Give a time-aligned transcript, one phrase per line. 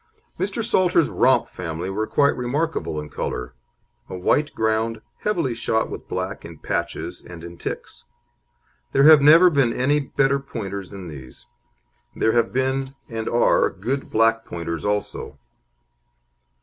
[0.39, 0.65] Mr.
[0.65, 3.53] Salter's Romp family were quite remarkable in colour
[4.09, 8.05] a white ground, heavily shot with black in patches and in ticks.
[8.93, 11.45] There have never been any better Pointers than these.
[12.15, 15.37] There have been, and are, good black Pointers also.